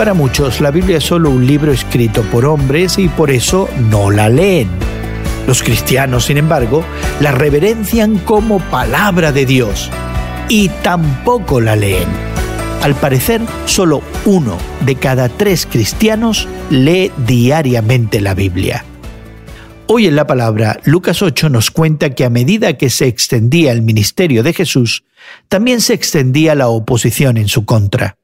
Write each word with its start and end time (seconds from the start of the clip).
Para 0.00 0.14
muchos, 0.14 0.62
la 0.62 0.70
Biblia 0.70 0.96
es 0.96 1.04
solo 1.04 1.28
un 1.28 1.46
libro 1.46 1.72
escrito 1.72 2.22
por 2.22 2.46
hombres 2.46 2.96
y 2.96 3.06
por 3.08 3.30
eso 3.30 3.68
no 3.90 4.10
la 4.10 4.30
leen. 4.30 4.70
Los 5.46 5.62
cristianos, 5.62 6.24
sin 6.24 6.38
embargo, 6.38 6.82
la 7.20 7.32
reverencian 7.32 8.16
como 8.16 8.60
palabra 8.70 9.30
de 9.30 9.44
Dios 9.44 9.90
y 10.48 10.70
tampoco 10.82 11.60
la 11.60 11.76
leen. 11.76 12.08
Al 12.80 12.94
parecer, 12.94 13.42
solo 13.66 14.00
uno 14.24 14.56
de 14.86 14.94
cada 14.94 15.28
tres 15.28 15.68
cristianos 15.70 16.48
lee 16.70 17.12
diariamente 17.26 18.22
la 18.22 18.32
Biblia. 18.32 18.86
Hoy 19.86 20.06
en 20.06 20.16
la 20.16 20.26
palabra, 20.26 20.80
Lucas 20.84 21.20
8 21.20 21.50
nos 21.50 21.70
cuenta 21.70 22.14
que 22.14 22.24
a 22.24 22.30
medida 22.30 22.78
que 22.78 22.88
se 22.88 23.06
extendía 23.06 23.70
el 23.70 23.82
ministerio 23.82 24.42
de 24.42 24.54
Jesús, 24.54 25.04
también 25.48 25.82
se 25.82 25.92
extendía 25.92 26.54
la 26.54 26.68
oposición 26.68 27.36
en 27.36 27.48
su 27.48 27.66
contra. 27.66 28.16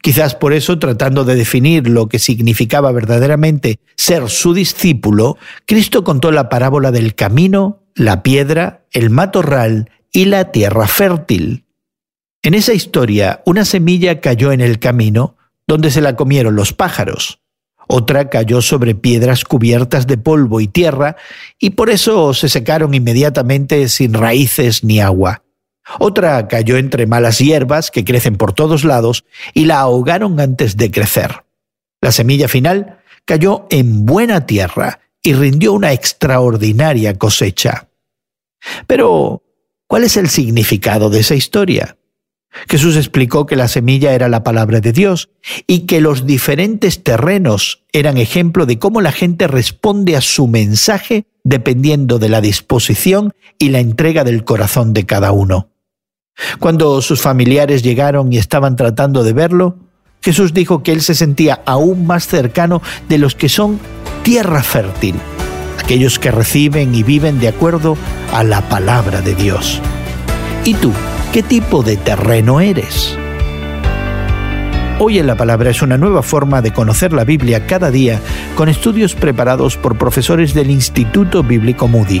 Quizás 0.00 0.34
por 0.34 0.52
eso, 0.52 0.78
tratando 0.78 1.24
de 1.24 1.34
definir 1.34 1.88
lo 1.88 2.08
que 2.08 2.18
significaba 2.18 2.92
verdaderamente 2.92 3.80
ser 3.96 4.28
su 4.30 4.54
discípulo, 4.54 5.36
Cristo 5.66 6.04
contó 6.04 6.30
la 6.30 6.48
parábola 6.48 6.92
del 6.92 7.14
camino, 7.14 7.82
la 7.94 8.22
piedra, 8.22 8.84
el 8.92 9.10
matorral 9.10 9.90
y 10.12 10.26
la 10.26 10.52
tierra 10.52 10.86
fértil. 10.86 11.64
En 12.42 12.54
esa 12.54 12.72
historia, 12.72 13.42
una 13.44 13.64
semilla 13.64 14.20
cayó 14.20 14.52
en 14.52 14.60
el 14.60 14.78
camino, 14.78 15.36
donde 15.66 15.90
se 15.90 16.00
la 16.00 16.14
comieron 16.14 16.54
los 16.54 16.72
pájaros. 16.72 17.40
Otra 17.88 18.30
cayó 18.30 18.62
sobre 18.62 18.94
piedras 18.94 19.44
cubiertas 19.44 20.06
de 20.06 20.18
polvo 20.18 20.60
y 20.60 20.68
tierra, 20.68 21.16
y 21.58 21.70
por 21.70 21.90
eso 21.90 22.34
se 22.34 22.48
secaron 22.48 22.94
inmediatamente 22.94 23.88
sin 23.88 24.14
raíces 24.14 24.84
ni 24.84 25.00
agua. 25.00 25.42
Otra 25.98 26.48
cayó 26.48 26.76
entre 26.76 27.06
malas 27.06 27.38
hierbas 27.38 27.90
que 27.90 28.04
crecen 28.04 28.36
por 28.36 28.52
todos 28.52 28.84
lados 28.84 29.24
y 29.54 29.64
la 29.64 29.80
ahogaron 29.80 30.38
antes 30.40 30.76
de 30.76 30.90
crecer. 30.90 31.44
La 32.00 32.12
semilla 32.12 32.48
final 32.48 33.00
cayó 33.24 33.66
en 33.70 34.06
buena 34.06 34.46
tierra 34.46 35.00
y 35.22 35.32
rindió 35.34 35.72
una 35.72 35.92
extraordinaria 35.92 37.14
cosecha. 37.14 37.88
Pero, 38.86 39.42
¿cuál 39.86 40.04
es 40.04 40.16
el 40.16 40.28
significado 40.28 41.10
de 41.10 41.20
esa 41.20 41.34
historia? 41.34 41.96
Jesús 42.68 42.96
explicó 42.96 43.46
que 43.46 43.56
la 43.56 43.68
semilla 43.68 44.14
era 44.14 44.28
la 44.28 44.42
palabra 44.42 44.80
de 44.80 44.92
Dios 44.92 45.30
y 45.66 45.80
que 45.80 46.00
los 46.00 46.26
diferentes 46.26 47.02
terrenos 47.02 47.84
eran 47.92 48.16
ejemplo 48.16 48.66
de 48.66 48.78
cómo 48.78 49.00
la 49.00 49.12
gente 49.12 49.46
responde 49.46 50.16
a 50.16 50.20
su 50.20 50.46
mensaje 50.46 51.26
dependiendo 51.44 52.18
de 52.18 52.28
la 52.28 52.40
disposición 52.40 53.32
y 53.58 53.68
la 53.68 53.80
entrega 53.80 54.24
del 54.24 54.44
corazón 54.44 54.92
de 54.92 55.06
cada 55.06 55.32
uno. 55.32 55.70
Cuando 56.58 57.00
sus 57.02 57.20
familiares 57.20 57.82
llegaron 57.82 58.32
y 58.32 58.38
estaban 58.38 58.76
tratando 58.76 59.24
de 59.24 59.32
verlo, 59.32 59.76
Jesús 60.22 60.52
dijo 60.52 60.82
que 60.82 60.92
él 60.92 61.00
se 61.00 61.14
sentía 61.14 61.60
aún 61.64 62.06
más 62.06 62.26
cercano 62.26 62.82
de 63.08 63.18
los 63.18 63.34
que 63.34 63.48
son 63.48 63.78
tierra 64.22 64.62
fértil, 64.62 65.14
aquellos 65.78 66.18
que 66.18 66.30
reciben 66.30 66.94
y 66.94 67.02
viven 67.02 67.38
de 67.40 67.48
acuerdo 67.48 67.96
a 68.32 68.42
la 68.44 68.60
palabra 68.68 69.20
de 69.20 69.34
Dios. 69.34 69.80
¿Y 70.64 70.74
tú, 70.74 70.92
qué 71.32 71.42
tipo 71.42 71.82
de 71.82 71.96
terreno 71.96 72.60
eres? 72.60 73.16
Hoy 75.00 75.20
en 75.20 75.28
la 75.28 75.36
Palabra 75.36 75.70
es 75.70 75.80
una 75.80 75.96
nueva 75.96 76.24
forma 76.24 76.60
de 76.60 76.72
conocer 76.72 77.12
la 77.12 77.22
Biblia 77.22 77.66
cada 77.66 77.92
día 77.92 78.20
con 78.56 78.68
estudios 78.68 79.14
preparados 79.14 79.76
por 79.76 79.96
profesores 79.96 80.54
del 80.54 80.72
Instituto 80.72 81.44
Bíblico 81.44 81.86
Moody. 81.86 82.20